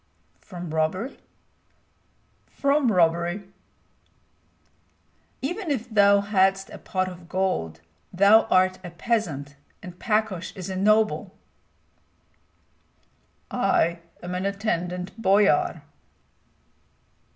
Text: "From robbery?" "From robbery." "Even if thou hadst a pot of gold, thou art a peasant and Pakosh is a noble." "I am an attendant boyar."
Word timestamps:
"From 0.39 0.73
robbery?" 0.73 1.19
"From 2.47 2.91
robbery." 2.91 3.43
"Even 5.43 5.69
if 5.69 5.87
thou 5.91 6.21
hadst 6.21 6.71
a 6.71 6.79
pot 6.79 7.07
of 7.07 7.29
gold, 7.29 7.81
thou 8.11 8.45
art 8.49 8.79
a 8.83 8.89
peasant 8.89 9.57
and 9.83 9.99
Pakosh 9.99 10.53
is 10.55 10.71
a 10.71 10.75
noble." 10.75 11.37
"I 13.51 13.99
am 14.23 14.33
an 14.33 14.47
attendant 14.47 15.15
boyar." 15.21 15.83